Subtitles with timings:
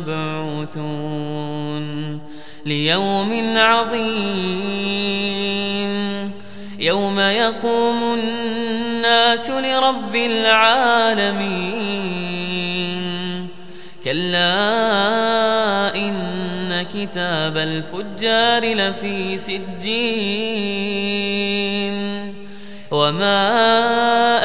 [0.00, 1.84] مبعوثون
[2.66, 5.02] ليوم عظيم
[6.78, 11.52] يوم يقوم الناس لرب العالمين
[14.04, 14.54] كلا
[15.96, 20.72] إن كتاب الفجار لفي سجين
[22.90, 23.50] وما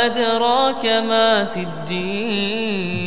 [0.05, 3.06] أدراك ما سجين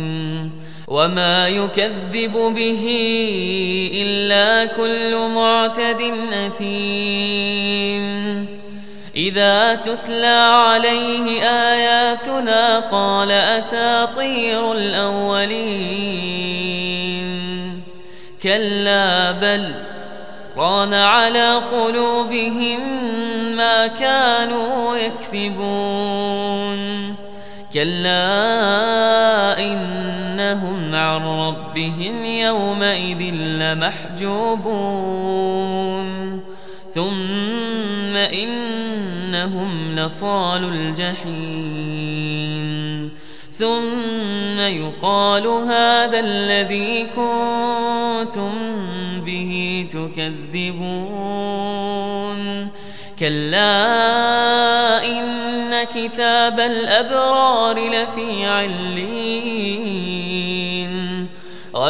[0.91, 2.83] وما يكذب به
[3.95, 6.01] إلا كل معتد
[6.33, 8.01] أثيم
[9.15, 16.11] إذا تتلى عليه آياتنا قال أساطير الأولين
[18.43, 19.73] كلا بل
[20.57, 22.79] ران على قلوبهم
[23.55, 26.81] ما كانوا يكسبون
[27.73, 28.90] كلا
[31.11, 34.81] عن ربهم يومئذ لمحجوبون.
[36.93, 42.61] ثم إنهم لصال الجحيم.
[43.59, 48.51] ثم يقال هذا الذي كنتم
[49.25, 50.81] به تكذبون.
[53.19, 53.85] كلا
[55.05, 60.30] إن كتاب الأبرار لفي علين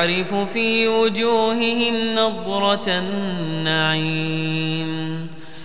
[0.00, 4.10] تعرف في وجوههم نضرة النعيم.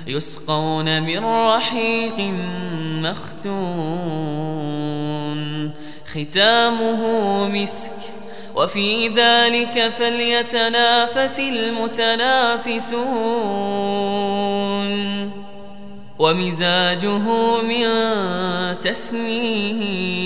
[0.07, 2.19] يسقون من رحيق
[3.01, 3.55] مختوم
[6.07, 7.01] ختامه
[7.47, 7.91] مسك.
[8.55, 12.95] وفي ذلك فليتنافس المتنافسون.
[16.19, 17.85] ومزاجه من
[18.79, 20.25] تسنين